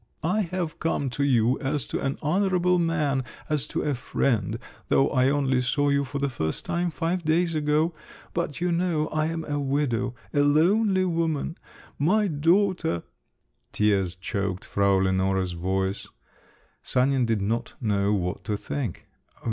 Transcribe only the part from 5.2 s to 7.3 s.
only saw you for the first time five